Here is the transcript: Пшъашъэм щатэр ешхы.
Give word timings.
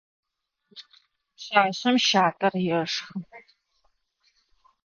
Пшъашъэм 1.35 1.95
щатэр 2.05 2.53
ешхы. 2.79 3.03